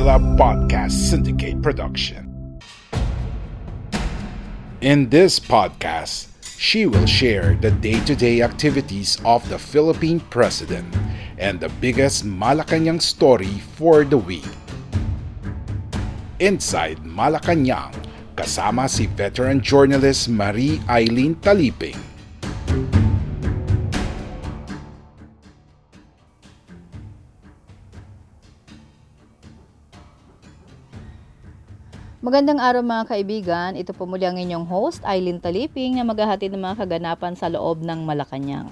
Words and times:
Podcast 0.00 0.92
Syndicate 1.12 1.60
production. 1.60 2.56
In 4.80 5.10
this 5.10 5.38
podcast, 5.38 6.32
she 6.56 6.86
will 6.86 7.04
share 7.04 7.52
the 7.60 7.70
day 7.70 8.00
to 8.08 8.16
day 8.16 8.40
activities 8.40 9.20
of 9.26 9.46
the 9.52 9.58
Philippine 9.58 10.20
president 10.32 10.88
and 11.36 11.60
the 11.60 11.68
biggest 11.84 12.24
Malacanang 12.24 13.02
story 13.02 13.60
for 13.76 14.04
the 14.04 14.16
week. 14.16 14.48
Inside 16.40 17.04
Malacanang, 17.04 17.92
kasama 18.40 18.88
si 18.88 19.04
veteran 19.04 19.60
journalist 19.60 20.32
Marie 20.32 20.80
Eileen 20.88 21.36
Taliping. 21.44 22.09
Magandang 32.20 32.60
araw 32.60 32.84
mga 32.84 33.16
kaibigan, 33.16 33.80
ito 33.80 33.96
po 33.96 34.04
muli 34.04 34.28
ang 34.28 34.36
inyong 34.36 34.68
host, 34.68 35.00
Eileen 35.08 35.40
Taliping, 35.40 35.96
na 35.96 36.04
maghahatid 36.04 36.52
ng 36.52 36.60
mga 36.60 36.84
kaganapan 36.84 37.32
sa 37.32 37.48
loob 37.48 37.80
ng 37.80 38.04
Malacanang. 38.04 38.68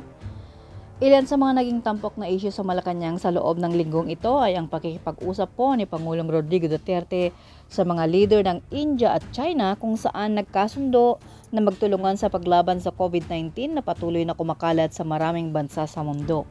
Ilan 1.01 1.25
sa 1.25 1.41
mga 1.41 1.57
naging 1.57 1.81
tampok 1.81 2.21
na 2.21 2.29
issue 2.29 2.53
sa 2.53 2.61
Malacanang 2.61 3.17
sa 3.17 3.33
loob 3.33 3.57
ng 3.57 3.73
linggong 3.73 4.13
ito 4.13 4.37
ay 4.37 4.53
ang 4.61 4.69
pakikipag-usap 4.69 5.49
po 5.57 5.73
ni 5.73 5.89
Pangulong 5.89 6.29
Rodrigo 6.29 6.69
Duterte 6.69 7.33
sa 7.73 7.89
mga 7.89 8.05
leader 8.05 8.45
ng 8.45 8.61
India 8.69 9.17
at 9.17 9.25
China 9.33 9.81
kung 9.81 9.97
saan 9.97 10.37
nagkasundo 10.37 11.17
na 11.49 11.65
magtulungan 11.65 12.21
sa 12.21 12.29
paglaban 12.29 12.85
sa 12.85 12.93
COVID-19 12.93 13.73
na 13.73 13.81
patuloy 13.81 14.29
na 14.29 14.37
kumakalat 14.37 14.93
sa 14.93 15.09
maraming 15.09 15.57
bansa 15.57 15.89
sa 15.89 16.05
mundo. 16.05 16.45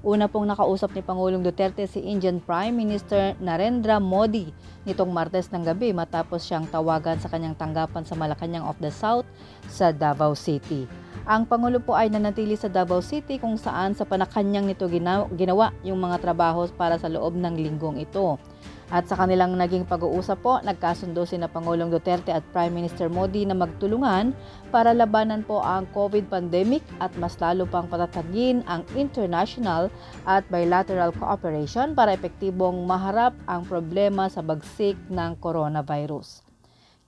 Una 0.00 0.32
pong 0.32 0.48
nakausap 0.48 0.96
ni 0.96 1.04
Pangulong 1.04 1.44
Duterte 1.44 1.84
si 1.84 2.00
Indian 2.00 2.40
Prime 2.40 2.72
Minister 2.72 3.36
Narendra 3.36 4.00
Modi 4.00 4.48
nitong 4.88 5.12
Martes 5.12 5.52
ng 5.52 5.60
gabi 5.60 5.92
matapos 5.92 6.40
siyang 6.40 6.64
tawagan 6.64 7.20
sa 7.20 7.28
kanyang 7.28 7.52
tanggapan 7.52 8.00
sa 8.08 8.16
Malacanang 8.16 8.64
of 8.64 8.80
the 8.80 8.88
South 8.88 9.28
sa 9.68 9.92
Davao 9.92 10.32
City. 10.32 10.88
Ang 11.28 11.44
Pangulo 11.44 11.84
po 11.84 11.92
ay 11.92 12.08
nanatili 12.08 12.56
sa 12.56 12.72
Davao 12.72 13.04
City 13.04 13.36
kung 13.36 13.60
saan 13.60 13.92
sa 13.92 14.08
panakanyang 14.08 14.64
nito 14.64 14.88
ginawa 14.88 15.68
yung 15.84 16.00
mga 16.00 16.16
trabaho 16.16 16.64
para 16.72 16.96
sa 16.96 17.12
loob 17.12 17.36
ng 17.36 17.60
linggong 17.60 18.00
ito. 18.00 18.40
At 18.90 19.06
sa 19.06 19.14
kanilang 19.14 19.54
naging 19.54 19.86
pag-uusap 19.86 20.42
po, 20.42 20.58
nagkasundo 20.66 21.22
si 21.22 21.38
na 21.38 21.46
Pangulong 21.46 21.94
Duterte 21.94 22.34
at 22.34 22.42
Prime 22.50 22.74
Minister 22.74 23.06
Modi 23.06 23.46
na 23.46 23.54
magtulungan 23.54 24.34
para 24.74 24.90
labanan 24.90 25.46
po 25.46 25.62
ang 25.62 25.86
COVID 25.94 26.26
pandemic 26.26 26.82
at 26.98 27.14
mas 27.14 27.38
lalo 27.38 27.70
pang 27.70 27.86
patatagin 27.86 28.66
ang 28.66 28.82
international 28.98 29.92
at 30.26 30.42
bilateral 30.50 31.14
cooperation 31.14 31.94
para 31.94 32.18
epektibong 32.18 32.82
maharap 32.82 33.36
ang 33.46 33.62
problema 33.62 34.26
sa 34.26 34.42
bagsik 34.42 34.98
ng 35.06 35.38
coronavirus. 35.38 36.49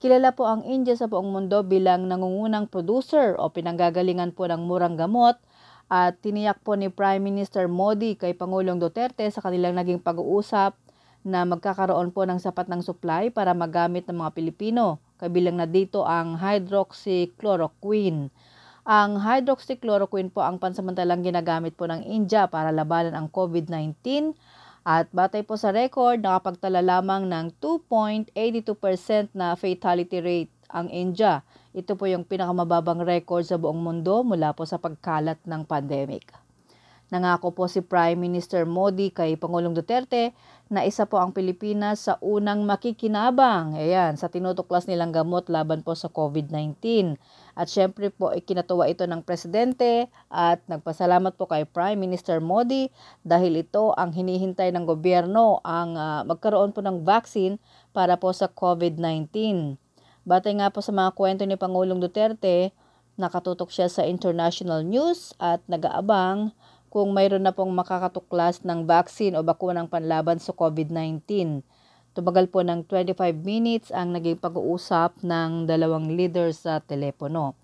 Kilala 0.03 0.35
po 0.35 0.43
ang 0.43 0.67
India 0.67 0.99
sa 0.99 1.07
buong 1.07 1.31
mundo 1.31 1.63
bilang 1.63 2.11
nangungunang 2.11 2.67
producer 2.67 3.39
o 3.39 3.47
pinanggagalingan 3.47 4.35
po 4.35 4.43
ng 4.51 4.67
murang 4.67 4.99
gamot 4.99 5.39
at 5.87 6.19
tiniyak 6.19 6.59
po 6.59 6.75
ni 6.75 6.91
Prime 6.91 7.23
Minister 7.23 7.71
Modi 7.71 8.19
kay 8.19 8.35
Pangulong 8.35 8.83
Duterte 8.83 9.23
sa 9.31 9.39
kanilang 9.39 9.79
naging 9.79 10.03
pag-uusap 10.03 10.75
na 11.23 11.47
magkakaroon 11.47 12.11
po 12.11 12.27
ng 12.27 12.35
sapat 12.35 12.67
ng 12.67 12.83
supply 12.83 13.31
para 13.31 13.55
magamit 13.55 14.03
ng 14.03 14.19
mga 14.19 14.35
Pilipino. 14.35 14.99
Kabilang 15.23 15.55
na 15.55 15.71
dito 15.71 16.03
ang 16.03 16.35
hydroxychloroquine. 16.35 18.27
Ang 18.83 19.11
hydroxychloroquine 19.23 20.35
po 20.35 20.43
ang 20.43 20.59
pansamantalang 20.59 21.23
ginagamit 21.23 21.79
po 21.79 21.87
ng 21.87 22.03
India 22.03 22.51
para 22.51 22.75
labanan 22.75 23.15
ang 23.15 23.31
COVID-19 23.31 24.35
at 24.83 25.07
batay 25.15 25.47
po 25.47 25.55
sa 25.55 25.71
record, 25.71 26.19
nakapagtala 26.19 26.83
lamang 26.83 27.31
ng 27.31 27.55
2.82% 27.63 29.31
na 29.31 29.55
fatality 29.55 30.19
rate 30.19 30.53
ang 30.67 30.91
India. 30.91 31.39
Ito 31.71 31.95
po 31.95 32.03
yung 32.11 32.27
pinakamababang 32.27 32.99
record 33.07 33.47
sa 33.47 33.55
buong 33.55 33.79
mundo 33.79 34.27
mula 34.27 34.51
po 34.51 34.67
sa 34.67 34.75
pagkalat 34.83 35.39
ng 35.47 35.63
pandemic. 35.63 36.35
Nangako 37.13 37.55
po 37.55 37.71
si 37.71 37.79
Prime 37.79 38.17
Minister 38.17 38.67
Modi 38.67 39.13
kay 39.13 39.39
Pangulong 39.39 39.71
Duterte 39.71 40.35
na 40.67 40.81
isa 40.81 41.05
po 41.05 41.21
ang 41.21 41.29
Pilipinas 41.29 42.09
sa 42.09 42.17
unang 42.25 42.65
makikinabang 42.65 43.77
ayan, 43.77 44.17
sa 44.17 44.33
tinutuklas 44.33 44.89
nilang 44.89 45.13
gamot 45.13 45.45
laban 45.47 45.85
po 45.85 45.93
sa 45.93 46.09
COVID-19. 46.09 47.15
At 47.53 47.69
syempre 47.69 48.09
po 48.09 48.33
ikinatuwa 48.33 48.89
ito 48.89 49.05
ng 49.05 49.21
Presidente 49.21 50.09
at 50.33 50.65
nagpasalamat 50.65 51.37
po 51.37 51.45
kay 51.45 51.69
Prime 51.69 52.01
Minister 52.01 52.41
Modi 52.41 52.89
dahil 53.21 53.61
ito 53.61 53.93
ang 53.93 54.09
hinihintay 54.09 54.73
ng 54.73 54.89
gobyerno 54.89 55.61
ang 55.61 55.93
uh, 55.93 56.21
magkaroon 56.25 56.73
po 56.73 56.81
ng 56.81 57.05
vaccine 57.05 57.61
para 57.93 58.17
po 58.17 58.33
sa 58.33 58.49
COVID-19. 58.49 59.29
Batay 60.25 60.53
nga 60.57 60.73
po 60.73 60.81
sa 60.81 60.95
mga 60.95 61.13
kwento 61.13 61.43
ni 61.45 61.53
Pangulong 61.53 62.01
Duterte, 62.01 62.73
nakatutok 63.21 63.69
siya 63.69 63.85
sa 63.85 64.01
international 64.01 64.81
news 64.81 65.37
at 65.37 65.61
nag-aabang 65.69 66.49
kung 66.93 67.09
mayroon 67.09 67.41
na 67.41 67.53
pong 67.53 67.73
makakatuklas 67.73 68.61
ng 68.61 68.85
vaccine 68.85 69.33
o 69.33 69.41
bakunang 69.41 69.89
panlaban 69.89 70.37
sa 70.37 70.53
COVID-19. 70.53 71.61
Tumagal 72.13 72.53
po 72.53 72.61
ng 72.61 72.85
25 72.85 73.17
minutes 73.41 73.89
ang 73.89 74.13
naging 74.13 74.37
pag-uusap 74.37 75.25
ng 75.25 75.65
dalawang 75.65 76.13
leaders 76.13 76.61
sa 76.61 76.77
telepono. 76.77 77.57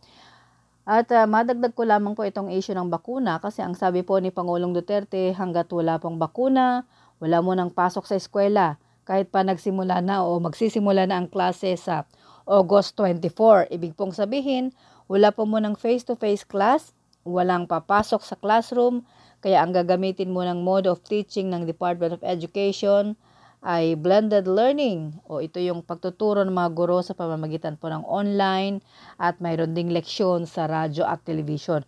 At 0.89 1.05
uh, 1.13 1.29
madagdag 1.29 1.77
ko 1.77 1.85
lamang 1.85 2.17
po 2.17 2.25
itong 2.25 2.49
issue 2.49 2.73
ng 2.73 2.89
bakuna 2.89 3.37
kasi 3.37 3.61
ang 3.61 3.77
sabi 3.77 4.01
po 4.01 4.17
ni 4.17 4.33
Pangulong 4.33 4.73
Duterte 4.73 5.37
hanggat 5.37 5.69
wala 5.69 6.01
pong 6.01 6.17
bakuna, 6.17 6.81
wala 7.21 7.45
mo 7.45 7.53
nang 7.53 7.69
pasok 7.69 8.09
sa 8.09 8.17
eskwela 8.17 8.81
kahit 9.05 9.29
pa 9.29 9.45
nagsimula 9.45 10.01
na 10.01 10.25
o 10.25 10.41
magsisimula 10.41 11.05
na 11.05 11.21
ang 11.21 11.29
klase 11.29 11.77
sa 11.77 12.09
August 12.49 12.97
24. 12.97 13.69
Ibig 13.69 13.93
pong 13.93 14.17
sabihin, 14.17 14.73
wala 15.05 15.29
po 15.29 15.45
mo 15.45 15.61
ng 15.61 15.77
face-to-face 15.77 16.49
class, 16.49 16.97
walang 17.21 17.69
papasok 17.69 18.25
sa 18.25 18.33
classroom, 18.33 19.05
kaya 19.45 19.61
ang 19.61 19.77
gagamitin 19.77 20.33
mo 20.33 20.41
ng 20.41 20.66
mode 20.66 20.89
of 20.89 21.05
teaching 21.05 21.53
ng 21.53 21.69
Department 21.69 22.17
of 22.17 22.25
Education 22.25 23.13
ay 23.59 24.00
blended 24.00 24.47
learning 24.47 25.12
o 25.28 25.44
ito 25.44 25.59
yung 25.59 25.84
pagtuturo 25.84 26.47
ng 26.47 26.56
mga 26.56 26.72
guro 26.72 27.03
sa 27.03 27.12
pamamagitan 27.12 27.75
po 27.75 27.92
ng 27.92 28.08
online 28.08 28.80
at 29.20 29.36
mayroon 29.44 29.75
ding 29.75 29.92
leksyon 29.92 30.47
sa 30.47 30.64
radyo 30.64 31.03
at 31.03 31.20
television. 31.28 31.84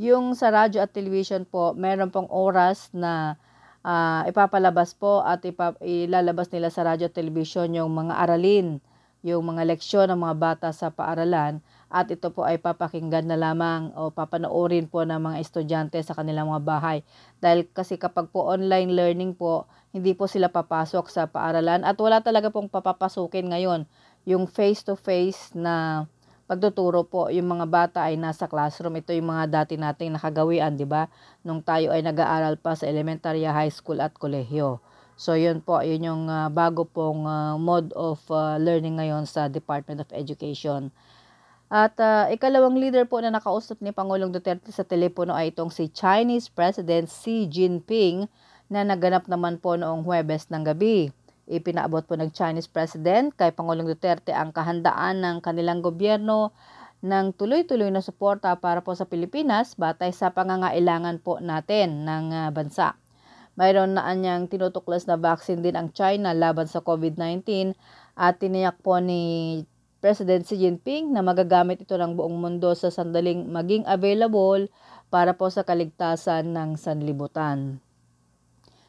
Yung 0.00 0.32
sa 0.32 0.48
radyo 0.48 0.80
at 0.80 0.96
television 0.96 1.44
po, 1.44 1.76
mayroon 1.76 2.08
pong 2.08 2.32
oras 2.32 2.88
na 2.96 3.36
uh, 3.84 4.24
ipapalabas 4.24 4.96
po 4.96 5.20
at 5.20 5.44
ipap- 5.44 5.78
ilalabas 5.84 6.48
nila 6.48 6.72
sa 6.72 6.88
radyo 6.88 7.12
at 7.12 7.14
television 7.14 7.68
yung 7.76 7.92
mga 7.92 8.16
aralin, 8.16 8.80
yung 9.20 9.44
mga 9.44 9.68
leksyon 9.68 10.08
ng 10.10 10.20
mga 10.24 10.36
bata 10.40 10.68
sa 10.72 10.88
paaralan 10.88 11.60
at 11.92 12.08
ito 12.08 12.32
po 12.32 12.48
ay 12.48 12.56
papakinggan 12.56 13.28
na 13.28 13.36
lamang 13.36 13.92
o 13.92 14.08
papanoorin 14.08 14.88
po 14.88 15.04
ng 15.04 15.20
mga 15.20 15.36
estudyante 15.44 16.00
sa 16.00 16.16
kanilang 16.16 16.48
mga 16.48 16.64
bahay. 16.64 16.98
Dahil 17.36 17.68
kasi 17.68 18.00
kapag 18.00 18.32
po 18.32 18.48
online 18.48 18.96
learning 18.96 19.36
po, 19.36 19.68
hindi 19.92 20.16
po 20.16 20.24
sila 20.24 20.48
papasok 20.48 21.12
sa 21.12 21.28
paaralan 21.28 21.84
at 21.84 22.00
wala 22.00 22.24
talaga 22.24 22.48
pong 22.48 22.72
papapasukin 22.72 23.52
ngayon. 23.52 23.84
Yung 24.24 24.48
face-to-face 24.48 25.52
na 25.52 26.08
pagtuturo 26.48 27.04
po, 27.04 27.28
yung 27.28 27.52
mga 27.52 27.66
bata 27.68 27.98
ay 28.08 28.16
nasa 28.16 28.48
classroom. 28.48 28.96
Ito 28.96 29.12
yung 29.12 29.28
mga 29.28 29.52
dati 29.52 29.76
nating 29.76 30.16
nakagawian, 30.16 30.80
di 30.80 30.88
ba? 30.88 31.12
Nung 31.44 31.60
tayo 31.60 31.92
ay 31.92 32.00
nag-aaral 32.00 32.56
pa 32.56 32.72
sa 32.72 32.88
elementary, 32.88 33.44
high 33.44 33.72
school 33.72 34.00
at 34.00 34.16
kolehiyo. 34.16 34.80
So 35.22 35.36
yun 35.36 35.60
po, 35.60 35.84
yun 35.84 36.02
yung 36.02 36.24
uh, 36.26 36.48
bago 36.48 36.88
pong 36.88 37.28
uh, 37.28 37.54
mode 37.60 37.92
of 37.92 38.18
uh, 38.32 38.56
learning 38.56 38.96
ngayon 38.96 39.28
sa 39.28 39.46
Department 39.46 40.02
of 40.02 40.10
Education. 40.10 40.88
At 41.72 41.96
uh, 41.96 42.28
ikalawang 42.28 42.76
leader 42.76 43.08
po 43.08 43.24
na 43.24 43.32
nakausap 43.32 43.80
ni 43.80 43.96
Pangulong 43.96 44.28
Duterte 44.28 44.68
sa 44.68 44.84
telepono 44.84 45.32
ay 45.32 45.56
itong 45.56 45.72
si 45.72 45.88
Chinese 45.88 46.52
President 46.52 47.08
Xi 47.08 47.48
Jinping 47.48 48.28
na 48.68 48.84
naganap 48.84 49.24
naman 49.24 49.56
po 49.56 49.80
noong 49.80 50.04
Huwebes 50.04 50.52
ng 50.52 50.68
gabi. 50.68 51.08
Ipinaabot 51.48 52.04
po 52.04 52.12
ng 52.20 52.28
Chinese 52.28 52.68
President 52.68 53.32
kay 53.32 53.56
Pangulong 53.56 53.88
Duterte 53.88 54.36
ang 54.36 54.52
kahandaan 54.52 55.24
ng 55.24 55.36
kanilang 55.40 55.80
gobyerno 55.80 56.52
ng 57.00 57.32
tuloy-tuloy 57.40 57.88
na 57.88 58.04
suporta 58.04 58.52
para 58.60 58.84
po 58.84 58.92
sa 58.92 59.08
Pilipinas 59.08 59.72
batay 59.72 60.12
sa 60.12 60.28
pangangailangan 60.28 61.24
po 61.24 61.40
natin 61.40 62.04
ng 62.04 62.24
uh, 62.36 62.48
bansa. 62.52 63.00
Mayroon 63.56 63.96
na 63.96 64.12
anyang 64.12 64.44
tinutuklas 64.44 65.08
na 65.08 65.16
vaccine 65.16 65.64
din 65.64 65.80
ang 65.80 65.88
China 65.96 66.36
laban 66.36 66.68
sa 66.68 66.84
COVID-19 66.84 67.72
at 68.12 68.36
tiniyak 68.36 68.76
po 68.84 69.00
ni 69.00 69.64
President 70.02 70.42
Xi 70.42 70.58
Jinping 70.58 71.14
na 71.14 71.22
magagamit 71.22 71.78
ito 71.78 71.94
ng 71.94 72.18
buong 72.18 72.42
mundo 72.42 72.74
sa 72.74 72.90
sandaling 72.90 73.46
maging 73.46 73.86
available 73.86 74.66
para 75.14 75.30
po 75.30 75.46
sa 75.46 75.62
kaligtasan 75.62 76.50
ng 76.50 76.74
sanlibutan. 76.74 77.78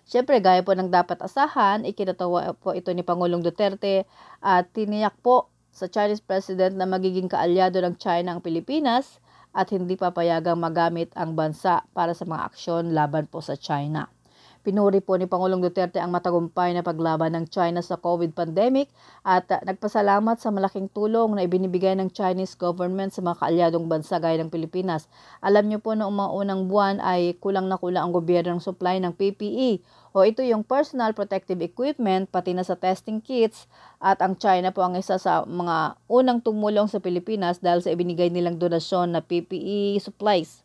Siyempre, 0.10 0.42
gaya 0.42 0.66
po 0.66 0.74
ng 0.74 0.90
dapat 0.90 1.22
asahan, 1.22 1.86
ikinatawa 1.86 2.58
po 2.58 2.74
ito 2.74 2.90
ni 2.90 3.06
Pangulong 3.06 3.46
Duterte 3.46 4.10
at 4.42 4.74
tiniyak 4.74 5.14
po 5.22 5.54
sa 5.70 5.86
Chinese 5.86 6.26
President 6.26 6.74
na 6.74 6.90
magiging 6.90 7.30
kaalyado 7.30 7.78
ng 7.78 7.94
China 8.02 8.34
ang 8.34 8.42
Pilipinas 8.42 9.22
at 9.54 9.70
hindi 9.70 9.94
papayagang 9.94 10.58
magamit 10.58 11.14
ang 11.14 11.38
bansa 11.38 11.86
para 11.94 12.18
sa 12.18 12.26
mga 12.26 12.42
aksyon 12.50 12.90
laban 12.90 13.30
po 13.30 13.38
sa 13.38 13.54
China. 13.54 14.10
Pinuri 14.64 15.04
po 15.04 15.20
ni 15.20 15.28
Pangulong 15.28 15.60
Duterte 15.60 16.00
ang 16.00 16.16
matagumpay 16.16 16.72
na 16.72 16.88
paglaban 16.88 17.36
ng 17.36 17.52
China 17.52 17.84
sa 17.84 18.00
COVID 18.00 18.32
pandemic 18.32 18.88
at 19.28 19.44
uh, 19.52 19.60
nagpasalamat 19.60 20.40
sa 20.40 20.56
malaking 20.56 20.88
tulong 20.88 21.36
na 21.36 21.44
ibinibigay 21.44 21.92
ng 22.00 22.08
Chinese 22.16 22.56
government 22.56 23.12
sa 23.12 23.20
mga 23.20 23.44
kaalyadong 23.44 23.92
bansa 23.92 24.24
gaya 24.24 24.40
ng 24.40 24.48
Pilipinas. 24.48 25.12
Alam 25.44 25.68
niyo 25.68 25.84
po 25.84 26.00
noong 26.00 26.16
mga 26.16 26.32
unang 26.32 26.62
buwan 26.72 27.04
ay 27.04 27.36
kulang 27.44 27.68
na 27.68 27.76
kulang 27.76 28.08
ang 28.08 28.16
gobyerno 28.16 28.56
ng 28.56 28.64
supply 28.64 29.04
ng 29.04 29.12
PPE 29.12 29.84
o 30.16 30.24
ito 30.24 30.40
yung 30.40 30.64
personal 30.64 31.12
protective 31.12 31.60
equipment 31.60 32.32
pati 32.32 32.56
na 32.56 32.64
sa 32.64 32.80
testing 32.80 33.20
kits 33.20 33.68
at 34.00 34.24
ang 34.24 34.40
China 34.40 34.72
po 34.72 34.80
ang 34.80 34.96
isa 34.96 35.20
sa 35.20 35.44
mga 35.44 36.00
unang 36.08 36.40
tumulong 36.40 36.88
sa 36.88 37.04
Pilipinas 37.04 37.60
dahil 37.60 37.84
sa 37.84 37.92
ibinigay 37.92 38.32
nilang 38.32 38.56
donasyon 38.56 39.12
na 39.12 39.20
PPE 39.20 40.00
supplies. 40.00 40.64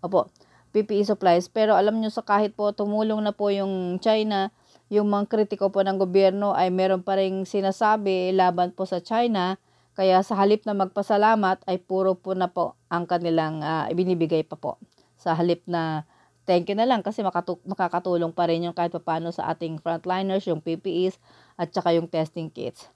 Opo. 0.00 0.32
PPE 0.74 1.06
supplies. 1.06 1.46
Pero 1.46 1.78
alam 1.78 2.02
nyo 2.02 2.10
sa 2.10 2.26
kahit 2.26 2.58
po 2.58 2.74
tumulong 2.74 3.22
na 3.22 3.30
po 3.30 3.54
yung 3.54 4.02
China, 4.02 4.50
yung 4.90 5.06
mga 5.06 5.30
kritiko 5.30 5.70
po 5.70 5.86
ng 5.86 5.96
gobyerno 5.96 6.52
ay 6.52 6.74
meron 6.74 7.06
pa 7.06 7.14
rin 7.14 7.46
sinasabi 7.46 8.34
laban 8.34 8.74
po 8.74 8.82
sa 8.84 8.98
China. 8.98 9.56
Kaya 9.94 10.18
sa 10.26 10.34
halip 10.34 10.66
na 10.66 10.74
magpasalamat 10.74 11.62
ay 11.70 11.78
puro 11.78 12.18
po 12.18 12.34
na 12.34 12.50
po 12.50 12.74
ang 12.90 13.06
kanilang 13.06 13.62
uh, 13.62 13.86
ibinibigay 13.86 14.42
pa 14.42 14.58
po. 14.58 14.82
Sa 15.14 15.38
halip 15.38 15.62
na 15.70 16.02
thank 16.44 16.66
you 16.66 16.76
na 16.76 16.84
lang 16.84 17.00
kasi 17.00 17.22
makatu- 17.22 17.62
makakatulong 17.62 18.34
pa 18.34 18.50
rin 18.50 18.66
yung 18.66 18.74
kahit 18.74 18.92
paano 19.00 19.30
sa 19.30 19.54
ating 19.54 19.78
frontliners, 19.78 20.44
yung 20.50 20.58
PPEs 20.58 21.22
at 21.54 21.70
saka 21.70 21.94
yung 21.94 22.10
testing 22.10 22.50
kits. 22.50 22.90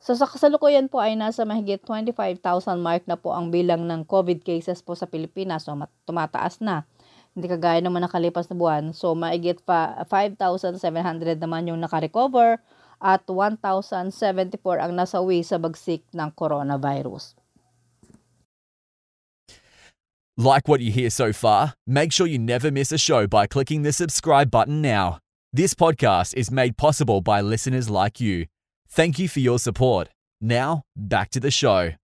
So 0.00 0.16
sa 0.16 0.24
kasalukuyan 0.24 0.88
po 0.88 0.96
ay 0.96 1.12
nasa 1.12 1.44
mahigit 1.44 1.84
25,000 1.84 2.40
mark 2.80 3.04
na 3.04 3.20
po 3.20 3.36
ang 3.36 3.52
bilang 3.52 3.84
ng 3.84 4.08
COVID 4.08 4.40
cases 4.40 4.80
po 4.80 4.96
sa 4.96 5.04
Pilipinas. 5.04 5.68
So 5.68 5.76
tumataas 6.08 6.64
na. 6.64 6.88
Hindi 7.34 7.46
kagaya 7.46 7.78
naman 7.78 8.02
nakalipas 8.02 8.50
na 8.50 8.58
buwan. 8.58 8.90
So, 8.90 9.14
maigit 9.14 9.62
pa 9.62 10.02
5,700 10.08 11.38
naman 11.38 11.70
yung 11.70 11.78
nakarecover 11.78 12.58
at 13.00 13.24
1,074 13.24 14.12
ang 14.82 14.92
nasawi 14.92 15.40
sa 15.40 15.56
bagsik 15.56 16.04
ng 16.12 16.28
coronavirus. 16.36 17.38
Like 20.40 20.68
what 20.68 20.80
you 20.80 20.90
hear 20.90 21.10
so 21.10 21.32
far? 21.32 21.74
Make 21.86 22.12
sure 22.12 22.26
you 22.26 22.38
never 22.38 22.70
miss 22.70 22.92
a 22.92 22.98
show 22.98 23.26
by 23.26 23.46
clicking 23.46 23.82
the 23.82 23.92
subscribe 23.92 24.50
button 24.50 24.80
now. 24.80 25.18
This 25.52 25.74
podcast 25.74 26.32
is 26.32 26.50
made 26.50 26.78
possible 26.78 27.20
by 27.20 27.42
listeners 27.42 27.90
like 27.90 28.20
you. 28.20 28.46
Thank 28.88 29.18
you 29.18 29.28
for 29.28 29.40
your 29.40 29.58
support. 29.58 30.08
Now, 30.40 30.82
back 30.96 31.28
to 31.30 31.40
the 31.40 31.50
show. 31.50 31.99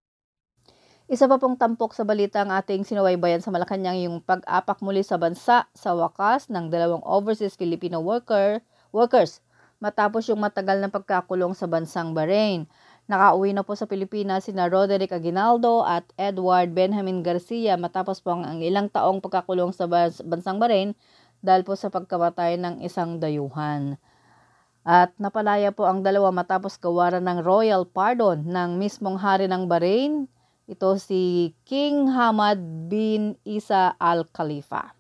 Isa 1.06 1.31
pa 1.31 1.38
pong 1.38 1.55
tampok 1.55 1.94
sa 1.94 2.03
balita 2.03 2.43
ang 2.43 2.50
ating 2.50 2.82
sinuwaybayan 2.82 3.38
sa 3.38 3.55
Malacanang 3.55 4.03
yung 4.03 4.19
pag-apak 4.19 4.82
muli 4.82 5.06
sa 5.06 5.14
bansa 5.14 5.62
sa 5.70 5.91
wakas 5.94 6.50
ng 6.50 6.67
dalawang 6.67 6.99
overseas 7.06 7.55
Filipino 7.55 8.03
worker, 8.03 8.58
workers 8.91 9.38
matapos 9.79 10.26
yung 10.26 10.43
matagal 10.43 10.82
na 10.82 10.91
pagkakulong 10.91 11.55
sa 11.55 11.70
bansang 11.70 12.11
Bahrain. 12.11 12.67
Nakauwi 13.06 13.55
na 13.55 13.62
po 13.62 13.79
sa 13.79 13.87
Pilipinas 13.87 14.50
sina 14.50 14.67
Roderick 14.67 15.14
Aguinaldo 15.14 15.87
at 15.87 16.03
Edward 16.19 16.75
Benjamin 16.75 17.23
Garcia 17.23 17.79
matapos 17.79 18.19
po 18.19 18.35
ang 18.35 18.59
ilang 18.59 18.91
taong 18.91 19.23
pagkakulong 19.23 19.70
sa 19.70 19.87
bansang 20.26 20.59
Bahrain 20.59 20.91
dahil 21.38 21.62
po 21.62 21.79
sa 21.79 21.87
pagkamatay 21.87 22.59
ng 22.59 22.82
isang 22.82 23.23
dayuhan. 23.23 23.94
At 24.82 25.14
napalaya 25.23 25.70
po 25.70 25.87
ang 25.87 26.02
dalawa 26.02 26.35
matapos 26.35 26.75
gawaran 26.82 27.23
ng 27.31 27.47
royal 27.47 27.87
pardon 27.87 28.43
ng 28.43 28.75
mismong 28.75 29.23
hari 29.23 29.47
ng 29.47 29.70
Bahrain 29.70 30.26
ito 30.67 30.99
si 30.99 31.55
King 31.63 32.11
Hamad 32.11 32.59
bin 32.91 33.39
Isa 33.47 33.95
Al-Khalifa. 34.03 34.99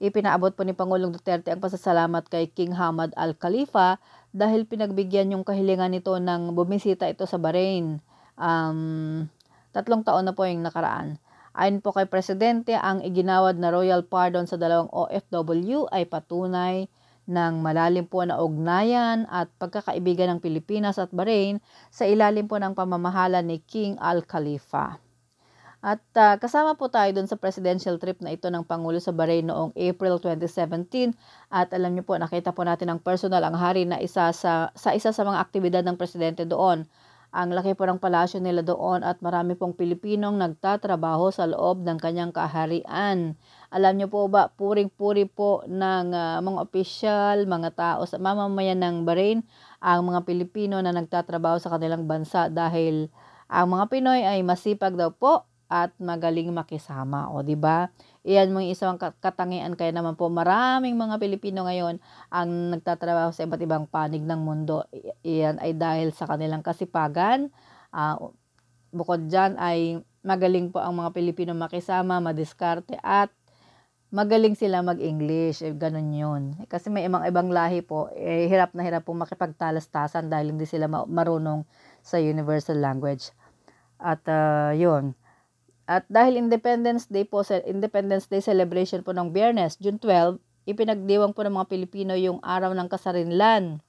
Ipinaabot 0.00 0.54
po 0.54 0.62
ni 0.64 0.72
Pangulong 0.72 1.12
Duterte 1.12 1.52
ang 1.52 1.60
pasasalamat 1.60 2.30
kay 2.30 2.48
King 2.48 2.72
Hamad 2.78 3.12
Al-Khalifa 3.18 3.98
dahil 4.30 4.64
pinagbigyan 4.64 5.34
yung 5.34 5.42
kahilingan 5.44 5.92
nito 5.92 6.14
ng 6.14 6.54
bumisita 6.54 7.10
ito 7.10 7.26
sa 7.26 7.36
Bahrain. 7.36 7.98
Um, 8.38 9.26
tatlong 9.74 10.06
taon 10.06 10.30
na 10.30 10.32
po 10.32 10.46
yung 10.46 10.62
nakaraan. 10.62 11.18
Ayon 11.58 11.82
po 11.82 11.90
kay 11.90 12.06
Presidente, 12.06 12.78
ang 12.78 13.02
iginawad 13.02 13.58
na 13.58 13.74
royal 13.74 14.06
pardon 14.06 14.46
sa 14.46 14.54
dalawang 14.54 14.88
OFW 14.94 15.90
ay 15.90 16.06
patunay 16.06 16.86
ng 17.28 17.60
malalim 17.60 18.08
po 18.08 18.24
na 18.24 18.40
ugnayan 18.40 19.28
at 19.28 19.52
pagkakaibigan 19.60 20.32
ng 20.36 20.40
Pilipinas 20.40 20.96
at 20.96 21.12
Bahrain 21.12 21.60
sa 21.92 22.08
ilalim 22.08 22.48
po 22.48 22.56
ng 22.56 22.72
pamamahala 22.72 23.44
ni 23.44 23.60
King 23.60 24.00
Al-Khalifa. 24.00 25.00
At 25.80 26.04
uh, 26.12 26.36
kasama 26.36 26.76
po 26.76 26.92
tayo 26.92 27.08
dun 27.16 27.24
sa 27.24 27.40
presidential 27.40 27.96
trip 27.96 28.20
na 28.20 28.36
ito 28.36 28.52
ng 28.52 28.68
Pangulo 28.68 29.00
sa 29.00 29.16
Bahrain 29.16 29.40
noong 29.40 29.72
April 29.72 30.20
2017 30.20 31.16
at 31.48 31.72
alam 31.72 31.96
niyo 31.96 32.04
po 32.04 32.20
nakita 32.20 32.52
po 32.52 32.68
natin 32.68 32.92
ang 32.92 33.00
personal 33.00 33.40
ang 33.40 33.56
hari 33.56 33.88
na 33.88 33.96
isa 33.96 34.28
sa, 34.36 34.68
sa 34.76 34.92
isa 34.92 35.08
sa 35.08 35.24
mga 35.24 35.40
aktibidad 35.40 35.80
ng 35.80 35.96
presidente 35.96 36.44
doon. 36.44 36.84
Ang 37.32 37.56
laki 37.56 37.78
po 37.78 37.88
ng 37.88 37.96
palasyo 37.96 38.44
nila 38.44 38.60
doon 38.60 39.00
at 39.00 39.24
marami 39.24 39.56
pong 39.56 39.72
Pilipinong 39.72 40.36
nagtatrabaho 40.36 41.32
sa 41.32 41.48
loob 41.48 41.80
ng 41.80 41.96
kanyang 41.96 42.34
kaharian. 42.34 43.38
Alam 43.70 44.02
niyo 44.02 44.10
po 44.10 44.26
ba, 44.26 44.50
puring-puri 44.50 45.30
po 45.30 45.62
ng 45.70 46.10
uh, 46.10 46.42
mga 46.42 46.58
opisyal, 46.58 47.46
mga 47.46 47.70
tao 47.78 48.00
sa 48.02 48.18
mamamayan 48.18 48.82
ng 48.82 49.06
Bahrain, 49.06 49.46
ang 49.78 50.10
mga 50.10 50.26
Pilipino 50.26 50.82
na 50.82 50.90
nagtatrabaho 50.90 51.62
sa 51.62 51.70
kanilang 51.70 52.10
bansa 52.10 52.50
dahil 52.50 53.06
ang 53.46 53.70
mga 53.70 53.86
Pinoy 53.86 54.26
ay 54.26 54.42
masipag 54.42 54.98
daw 54.98 55.14
po 55.14 55.46
at 55.70 55.94
magaling 56.02 56.50
makisama. 56.50 57.30
O, 57.30 57.46
di 57.46 57.54
ba? 57.54 57.86
Iyan 58.26 58.50
mga 58.50 58.74
isang 58.74 58.98
katangian 58.98 59.78
kaya 59.78 59.94
naman 59.94 60.18
po 60.18 60.26
maraming 60.26 60.98
mga 60.98 61.22
Pilipino 61.22 61.62
ngayon 61.62 62.02
ang 62.26 62.74
nagtatrabaho 62.74 63.30
sa 63.30 63.46
iba't 63.46 63.62
ibang 63.62 63.86
panig 63.86 64.26
ng 64.26 64.40
mundo. 64.42 64.82
Iyan 65.22 65.62
ay 65.62 65.78
dahil 65.78 66.10
sa 66.10 66.26
kanilang 66.26 66.66
kasipagan. 66.66 67.54
Uh, 67.94 68.34
bukod 68.90 69.30
dyan 69.30 69.54
ay 69.62 70.02
magaling 70.26 70.74
po 70.74 70.82
ang 70.82 70.98
mga 70.98 71.14
Pilipino 71.14 71.54
makisama, 71.54 72.18
madiskarte 72.18 72.98
at 73.00 73.30
magaling 74.10 74.58
sila 74.58 74.82
mag-English, 74.82 75.62
eh, 75.62 75.70
ganun 75.74 76.10
yun. 76.10 76.42
Kasi 76.66 76.90
may 76.90 77.06
ibang 77.06 77.22
ibang 77.22 77.48
lahi 77.54 77.82
po, 77.82 78.10
eh, 78.14 78.50
hirap 78.50 78.74
na 78.74 78.82
hirap 78.82 79.06
po 79.06 79.14
makipagtalastasan 79.14 80.26
dahil 80.26 80.54
hindi 80.54 80.66
sila 80.66 80.90
marunong 80.90 81.62
sa 82.02 82.18
universal 82.18 82.82
language. 82.82 83.30
At 84.02 84.26
uh, 84.26 84.74
yun. 84.74 85.14
At 85.86 86.06
dahil 86.10 86.38
Independence 86.38 87.06
Day 87.06 87.26
po, 87.26 87.42
Independence 87.66 88.26
Day 88.26 88.42
celebration 88.42 89.02
po 89.06 89.14
ng 89.14 89.30
Biyernes, 89.30 89.78
June 89.78 89.98
12, 89.98 90.38
ipinagdiwang 90.66 91.34
po 91.34 91.42
ng 91.46 91.54
mga 91.54 91.70
Pilipino 91.70 92.14
yung 92.14 92.38
araw 92.42 92.74
ng 92.74 92.86
kasarinlan. 92.90 93.82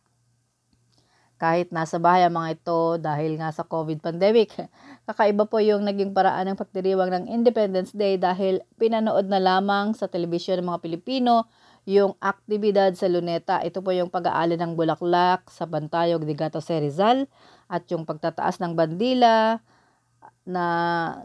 Kahit 1.42 1.74
nasa 1.74 1.98
bahay 1.98 2.22
ang 2.22 2.38
mga 2.38 2.62
ito 2.62 3.02
dahil 3.02 3.42
nga 3.42 3.50
sa 3.50 3.66
COVID 3.66 3.98
pandemic. 3.98 4.54
Kakaiba 5.10 5.50
po 5.50 5.58
yung 5.58 5.82
naging 5.82 6.14
paraan 6.14 6.54
ng 6.54 6.58
pagdiriwang 6.62 7.10
ng 7.10 7.26
Independence 7.34 7.98
Day 7.98 8.22
dahil 8.22 8.62
pinanood 8.78 9.26
na 9.26 9.42
lamang 9.42 9.98
sa 9.98 10.06
telebisyon 10.06 10.62
ng 10.62 10.70
mga 10.70 10.86
Pilipino 10.86 11.50
yung 11.90 12.14
aktibidad 12.22 12.94
sa 12.94 13.10
Luneta. 13.10 13.58
Ito 13.66 13.82
po 13.82 13.90
yung 13.90 14.14
pag-aali 14.14 14.54
ng 14.54 14.78
bulaklak 14.78 15.50
sa 15.50 15.66
Bantayog 15.66 16.22
de 16.30 16.38
Gato 16.38 16.62
Rizal 16.62 17.26
at 17.66 17.90
yung 17.90 18.06
pagtataas 18.06 18.62
ng 18.62 18.78
bandila 18.78 19.58
na 20.46 20.66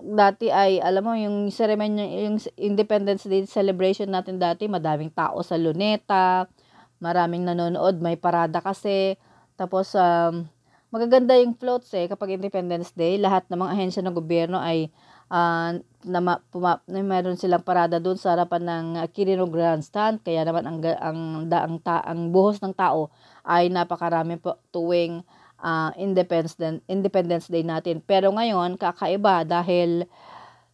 dati 0.00 0.48
ay 0.48 0.80
alam 0.80 1.04
mo 1.04 1.12
yung 1.12 1.52
ceremony 1.52 2.24
yung 2.24 2.40
Independence 2.56 3.28
Day 3.28 3.44
celebration 3.44 4.12
natin 4.12 4.36
dati 4.40 4.68
madaming 4.68 5.12
tao 5.12 5.40
sa 5.40 5.56
Luneta 5.56 6.48
maraming 7.00 7.44
nanonood 7.44 8.00
may 8.00 8.20
parada 8.20 8.60
kasi 8.60 9.16
tapos, 9.56 9.96
um, 9.96 10.46
magaganda 10.94 11.34
yung 11.36 11.58
floats 11.58 11.90
eh 11.92 12.06
kapag 12.06 12.38
Independence 12.38 12.94
Day. 12.94 13.18
Lahat 13.18 13.44
ng 13.50 13.58
mga 13.58 13.72
ahensya 13.74 14.02
ng 14.06 14.16
gobyerno 14.16 14.56
ay 14.56 14.88
uh, 15.28 15.76
na, 16.06 16.20
puma, 16.48 16.80
na 16.86 17.02
meron 17.02 17.34
silang 17.34 17.66
parada 17.66 17.98
doon 17.98 18.16
sa 18.16 18.38
harapan 18.38 18.62
ng 18.64 18.86
Quirino 19.10 19.50
Grandstand. 19.50 20.22
Kaya 20.22 20.46
naman 20.46 20.64
ang, 20.64 20.78
ang, 20.80 21.20
ang, 21.50 21.74
ta, 21.82 22.00
ang 22.00 22.30
buhos 22.30 22.62
ng 22.62 22.72
tao 22.72 23.10
ay 23.42 23.68
napakarami 23.68 24.38
po 24.38 24.62
tuwing 24.70 25.26
uh, 25.60 25.90
Independence, 25.98 26.56
Independence 26.86 27.50
Day 27.50 27.66
natin. 27.66 27.98
Pero 28.00 28.30
ngayon, 28.30 28.78
kakaiba 28.78 29.42
dahil 29.42 30.06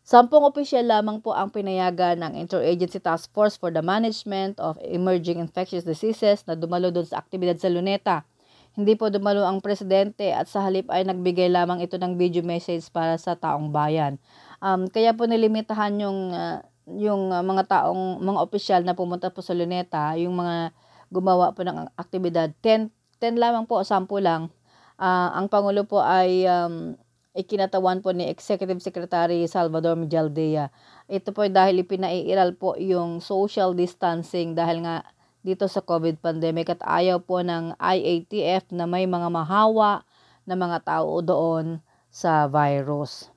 Sampung 0.03 0.43
opisyal 0.43 0.83
lamang 0.83 1.23
po 1.23 1.31
ang 1.31 1.55
pinayagan 1.55 2.19
ng 2.19 2.35
Interagency 2.35 2.99
Task 2.99 3.31
Force 3.31 3.55
for 3.55 3.71
the 3.71 3.87
Management 3.87 4.59
of 4.59 4.75
Emerging 4.83 5.39
Infectious 5.39 5.87
Diseases 5.87 6.43
na 6.43 6.59
dumalo 6.59 6.91
doon 6.91 7.07
sa 7.07 7.23
aktibidad 7.23 7.55
sa 7.55 7.71
Luneta. 7.71 8.27
Hindi 8.73 8.97
po 8.97 9.13
dumalo 9.13 9.45
ang 9.45 9.61
presidente 9.61 10.33
at 10.33 10.49
sa 10.49 10.65
halip 10.65 10.89
ay 10.89 11.05
nagbigay 11.05 11.53
lamang 11.53 11.85
ito 11.85 12.01
ng 12.01 12.17
video 12.17 12.41
message 12.41 12.89
para 12.89 13.21
sa 13.21 13.37
taong 13.37 13.69
bayan. 13.69 14.17
Um, 14.65 14.89
kaya 14.89 15.13
po 15.13 15.29
nilimitahan 15.29 15.93
yung 16.01 16.33
uh, 16.33 16.65
yung 16.89 17.31
uh, 17.31 17.45
mga 17.45 17.69
taong 17.69 18.25
mga 18.25 18.39
opisyal 18.41 18.81
na 18.81 18.97
pumunta 18.97 19.29
po 19.29 19.45
sa 19.45 19.53
Luneta, 19.53 20.17
yung 20.17 20.41
mga 20.41 20.73
gumawa 21.13 21.53
po 21.53 21.63
ng 21.69 21.93
aktibidad, 22.01 22.49
10 22.65 22.89
10 23.23 23.39
lamang 23.39 23.69
po, 23.69 23.79
10 23.85 24.09
lang. 24.19 24.51
Uh, 24.99 25.31
ang 25.37 25.47
pangulo 25.47 25.87
po 25.87 26.03
ay 26.03 26.43
um, 26.49 26.99
ikinatawan 27.33 28.03
po 28.03 28.11
ni 28.11 28.27
Executive 28.27 28.83
Secretary 28.83 29.47
Salvador 29.47 29.95
Mijaldea. 29.95 30.75
Ito 31.07 31.31
po 31.31 31.47
dahil 31.47 31.85
ipinaiiral 31.87 32.59
po 32.59 32.75
yung 32.77 33.23
social 33.23 33.77
distancing 33.79 34.59
dahil 34.59 34.83
nga 34.83 35.07
dito 35.43 35.67
sa 35.67 35.83
COVID 35.83 36.23
pandemic 36.23 36.73
at 36.73 36.83
ayaw 36.83 37.21
po 37.21 37.43
ng 37.43 37.75
IATF 37.77 38.71
na 38.73 38.87
may 38.87 39.05
mga 39.07 39.29
mahawa 39.29 40.07
na 40.47 40.55
mga 40.55 40.83
tao 40.87 41.19
doon 41.23 41.83
sa 42.09 42.47
virus. 42.47 43.31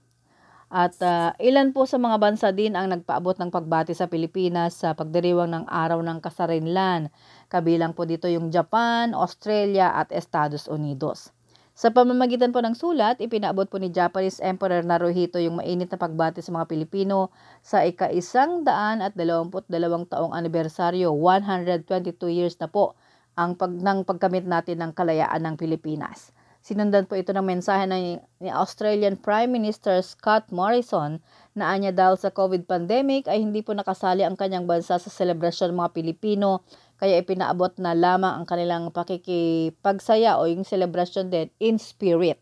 At 0.71 0.97
uh, 1.01 1.31
ilan 1.37 1.75
po 1.75 1.85
sa 1.85 2.01
mga 2.01 2.17
bansa 2.17 2.49
din 2.49 2.73
ang 2.73 2.89
nagpaabot 2.89 3.37
ng 3.37 3.53
pagbati 3.53 3.93
sa 3.93 4.09
Pilipinas 4.09 4.81
sa 4.81 4.97
pagdiriwang 4.97 5.53
ng 5.53 5.65
Araw 5.69 6.01
ng 6.01 6.17
Kasarinlan. 6.23 7.13
Kabilang 7.51 7.93
po 7.93 8.09
dito 8.09 8.25
yung 8.25 8.49
Japan, 8.49 9.13
Australia 9.13 9.93
at 9.93 10.09
Estados 10.09 10.65
Unidos. 10.65 11.34
Sa 11.75 11.91
pamamagitan 11.91 12.55
po 12.55 12.63
ng 12.63 12.71
sulat, 12.71 13.19
ipinaabot 13.19 13.67
po 13.67 13.75
ni 13.75 13.91
Japanese 13.91 14.39
Emperor 14.39 14.79
Naruhito 14.87 15.43
yung 15.43 15.59
mainit 15.59 15.91
na 15.91 15.99
pagbati 15.99 16.39
sa 16.39 16.55
mga 16.55 16.71
Pilipino 16.71 17.35
sa 17.59 17.83
ika-isang 17.83 18.63
daan 18.63 19.03
at 19.03 19.11
dalawamput 19.11 19.67
dalawang 19.67 20.07
taong 20.07 20.31
anibersaryo, 20.31 21.11
122 21.11 22.15
years 22.31 22.55
na 22.63 22.71
po 22.71 22.95
ang 23.35 23.59
pag, 23.59 23.75
ng 23.75 24.07
pagkamit 24.07 24.47
natin 24.47 24.87
ng 24.87 24.95
kalayaan 24.95 25.43
ng 25.43 25.55
Pilipinas. 25.59 26.31
Sinundan 26.63 27.11
po 27.11 27.19
ito 27.19 27.35
ng 27.35 27.43
mensahe 27.43 27.83
ng, 27.83 28.23
ni 28.39 28.49
Australian 28.55 29.19
Prime 29.19 29.51
Minister 29.51 29.99
Scott 29.99 30.55
Morrison 30.55 31.19
na 31.59 31.75
anya 31.75 31.91
dahil 31.91 32.15
sa 32.15 32.31
COVID 32.31 32.71
pandemic 32.71 33.27
ay 33.27 33.43
hindi 33.43 33.59
po 33.59 33.75
nakasali 33.75 34.23
ang 34.23 34.39
kanyang 34.39 34.63
bansa 34.63 34.95
sa 34.95 35.11
selebrasyon 35.11 35.75
ng 35.75 35.79
mga 35.83 35.91
Pilipino 35.91 36.63
kaya 36.95 37.19
ipinaabot 37.19 37.75
na 37.81 37.91
lamang 37.91 38.41
ang 38.41 38.45
kanilang 38.47 38.91
pakikipagsaya 38.91 40.39
o 40.39 40.47
yung 40.47 40.63
celebration 40.63 41.27
din 41.27 41.51
in 41.59 41.75
spirit. 41.75 42.39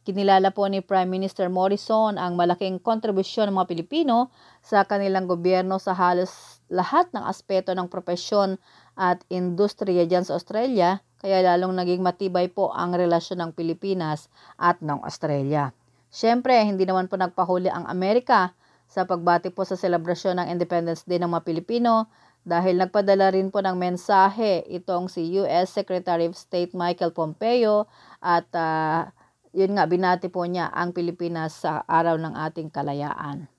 Kinilala 0.00 0.48
po 0.56 0.64
ni 0.64 0.80
Prime 0.80 1.12
Minister 1.12 1.52
Morrison 1.52 2.16
ang 2.16 2.32
malaking 2.32 2.80
kontribusyon 2.80 3.52
ng 3.52 3.56
mga 3.60 3.68
Pilipino 3.68 4.32
sa 4.64 4.88
kanilang 4.88 5.28
gobyerno 5.28 5.76
sa 5.76 5.92
halos 5.92 6.64
lahat 6.72 7.12
ng 7.12 7.20
aspeto 7.20 7.76
ng 7.76 7.90
propesyon 7.92 8.56
at 8.96 9.20
industriya 9.28 10.08
dyan 10.08 10.24
sa 10.24 10.40
Australia, 10.40 11.04
kaya 11.20 11.44
lalong 11.44 11.76
naging 11.76 12.00
matibay 12.00 12.48
po 12.48 12.72
ang 12.72 12.96
relasyon 12.96 13.44
ng 13.44 13.50
Pilipinas 13.52 14.32
at 14.56 14.80
ng 14.80 15.04
Australia. 15.04 15.76
Siyempre, 16.08 16.56
hindi 16.64 16.88
naman 16.88 17.06
po 17.06 17.20
nagpahuli 17.20 17.68
ang 17.68 17.84
Amerika 17.84 18.56
sa 18.90 19.06
pagbati 19.06 19.54
po 19.54 19.62
sa 19.62 19.78
selebrasyon 19.78 20.42
ng 20.42 20.46
Independence 20.50 21.06
Day 21.06 21.22
ng 21.22 21.30
mga 21.30 21.46
Pilipino 21.46 22.10
dahil 22.44 22.80
nagpadala 22.80 23.36
rin 23.36 23.52
po 23.52 23.60
ng 23.60 23.76
mensahe 23.76 24.64
itong 24.68 25.12
si 25.12 25.36
US 25.40 25.72
Secretary 25.72 26.24
of 26.26 26.36
State 26.36 26.72
Michael 26.72 27.12
Pompeo 27.12 27.84
at 28.24 28.48
uh, 28.56 29.08
yun 29.52 29.76
nga 29.76 29.84
binati 29.84 30.30
po 30.30 30.46
niya 30.46 30.70
ang 30.70 30.94
Pilipinas 30.94 31.66
sa 31.66 31.82
araw 31.84 32.16
ng 32.16 32.34
ating 32.38 32.70
kalayaan. 32.72 33.50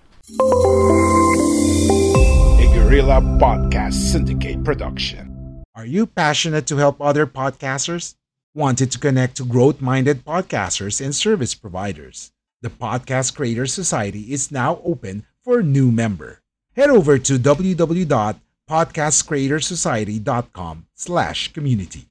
A 2.59 2.67
Guerrilla 2.73 3.21
Podcast 3.39 3.93
Syndicate 3.93 4.61
production. 4.65 5.63
Are 5.73 5.85
you 5.85 6.05
passionate 6.05 6.67
to 6.67 6.75
help 6.75 6.99
other 6.99 7.25
podcasters? 7.25 8.15
Wanted 8.53 8.91
to 8.91 8.99
connect 8.99 9.37
to 9.37 9.45
growth 9.45 9.79
minded 9.79 10.25
podcasters 10.25 10.99
and 10.99 11.15
service 11.15 11.55
providers? 11.55 12.33
The 12.61 12.69
Podcast 12.69 13.37
Creators 13.37 13.73
Society 13.73 14.33
is 14.33 14.51
now 14.51 14.81
open 14.83 15.25
for 15.45 15.59
a 15.59 15.63
new 15.63 15.93
member. 15.93 16.41
Head 16.75 16.89
over 16.89 17.17
to 17.17 17.39
www 17.39 18.41
podcastcreatorsociety.com 18.69 20.85
slash 20.95 21.53
community. 21.53 22.08